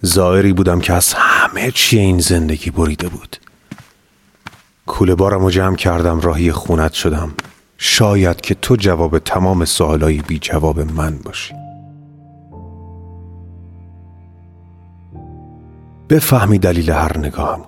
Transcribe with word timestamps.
زائری 0.00 0.52
بودم 0.52 0.80
که 0.80 0.92
از 0.92 1.14
همه 1.16 1.70
چی 1.70 1.98
این 1.98 2.18
زندگی 2.18 2.70
بریده 2.70 3.08
بود. 3.08 3.36
کوله 4.86 5.14
بارم 5.14 5.42
رو 5.42 5.50
جمع 5.50 5.76
کردم 5.76 6.20
راهی 6.20 6.52
خونت 6.52 6.92
شدم. 6.92 7.30
شاید 7.78 8.40
که 8.40 8.54
تو 8.54 8.76
جواب 8.76 9.18
تمام 9.18 9.64
سوالایی 9.64 10.22
بی 10.26 10.38
جواب 10.38 10.80
من 10.80 11.18
باشی. 11.18 11.54
بفهمی 16.08 16.58
دلیل 16.58 16.90
هر 16.90 17.18
نگاهم 17.18 17.60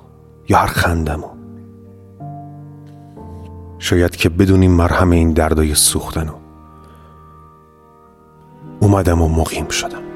یا 0.49 0.59
هر 0.59 0.66
خندمو. 0.66 1.29
شاید 3.79 4.16
که 4.16 4.29
بدونی 4.29 4.69
مرهم 4.69 5.10
این 5.10 5.33
دردای 5.33 5.74
سوختنو. 5.74 6.35
اومدم 8.80 9.23
و 9.23 9.29
مقیم 9.29 9.69
شدم. 9.69 10.10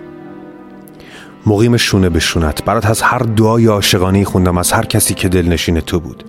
مقیم 1.46 1.76
شونه 1.76 2.08
به 2.08 2.20
شونت. 2.20 2.64
برات 2.64 2.86
از 2.86 3.02
هر 3.02 3.18
دعای 3.18 3.66
عاشقانه 3.66 4.24
خوندم 4.24 4.58
از 4.58 4.72
هر 4.72 4.84
کسی 4.84 5.14
که 5.14 5.28
دلنشین 5.28 5.80
تو 5.80 6.00
بود. 6.00 6.24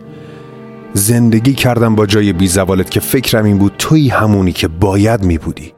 زندگی 0.94 1.54
کردم 1.54 1.96
با 1.96 2.06
جای 2.06 2.34
بی 2.34 2.48
زوالت 2.48 2.92
که 2.92 3.00
فکرم 3.00 3.46
این 3.46 3.58
بود 3.58 3.74
توی 3.78 4.10
همونی 4.10 4.52
که 4.52 4.68
باید 4.68 5.24
می 5.24 5.38
بودی. 5.38 5.74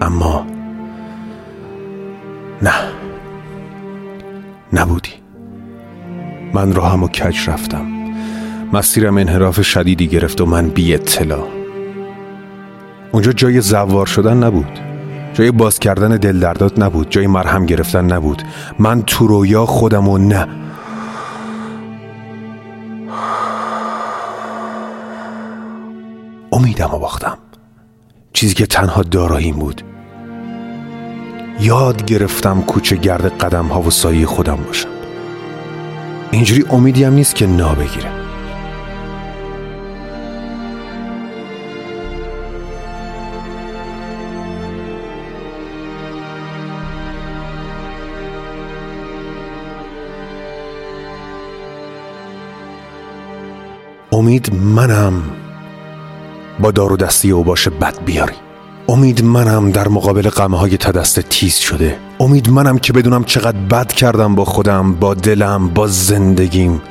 اما 0.00 0.46
نه 2.62 2.72
نبودی. 4.72 5.10
من 6.54 6.72
راهم 6.72 7.02
و 7.02 7.08
کج 7.08 7.48
رفتم. 7.48 7.86
مسیرم 8.72 9.16
انحراف 9.16 9.62
شدیدی 9.62 10.06
گرفت 10.06 10.40
و 10.40 10.46
من 10.46 10.68
بی 10.68 10.94
اطلاع. 10.94 11.48
اونجا 13.12 13.32
جای 13.32 13.60
زوار 13.60 14.06
شدن 14.06 14.36
نبود. 14.36 14.89
جای 15.34 15.50
باز 15.50 15.78
کردن 15.78 16.16
دلدردات 16.16 16.78
نبود 16.78 17.10
جای 17.10 17.26
مرهم 17.26 17.66
گرفتن 17.66 18.12
نبود. 18.12 18.42
من 18.78 19.02
تو 19.02 19.26
رویا 19.26 19.66
خودم 19.66 20.08
و 20.08 20.18
نه. 20.18 20.48
امیدم 26.52 26.90
و 26.94 26.98
باختم 26.98 27.38
چیزی 28.32 28.54
که 28.54 28.66
تنها 28.66 29.02
داراییم 29.02 29.56
بود. 29.56 29.82
یاد 31.60 32.04
گرفتم 32.04 32.62
کوچه 32.62 32.96
گرد 32.96 33.38
قدم 33.38 33.66
ها 33.66 33.82
و 33.82 33.90
سایه 33.90 34.26
خودم 34.26 34.58
باشم. 34.66 34.88
اینجوری 36.30 36.64
امیدی 36.70 37.04
هم 37.04 37.12
نیست 37.12 37.34
که 37.34 37.46
نابگیره 37.46 38.19
امید 54.20 54.54
منم 54.54 55.22
با 56.58 56.70
دار 56.70 56.92
و 56.92 56.96
دستی 56.96 57.30
او 57.30 57.44
باشه 57.44 57.70
بد 57.70 58.04
بیاری. 58.04 58.34
امید 58.88 59.24
منم 59.24 59.70
در 59.70 59.88
مقابل 59.88 60.28
قمه 60.28 60.58
های 60.58 60.76
تدست 60.76 61.20
تیز 61.20 61.54
شده. 61.54 61.98
امید 62.20 62.50
منم 62.50 62.78
که 62.78 62.92
بدونم 62.92 63.24
چقدر 63.24 63.58
بد 63.58 63.92
کردم 63.92 64.34
با 64.34 64.44
خودم 64.44 64.94
با 64.94 65.14
دلم 65.14 65.68
با 65.68 65.86
زندگیم. 65.86 66.82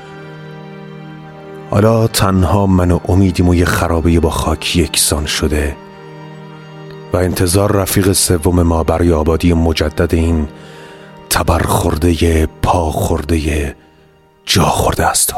حالا 1.69 2.07
تنها 2.07 2.67
من 2.67 2.91
و 2.91 2.99
امیدیم 3.07 3.49
و 3.49 3.55
یه 3.55 3.65
خرابه 3.65 4.19
با 4.19 4.29
خاک 4.29 4.75
یکسان 4.75 5.25
شده. 5.25 5.75
و 7.13 7.17
انتظار 7.17 7.71
رفیق 7.71 8.11
سوم 8.11 8.63
ما 8.63 8.83
برای 8.83 9.11
آبادی 9.11 9.53
مجدد 9.53 10.15
این 10.15 10.47
تبر 11.29 11.61
خورده 11.61 12.45
پا 12.45 12.91
خورده 12.91 13.75
جا 14.45 14.63
خورده 14.63 15.05
است. 15.05 15.33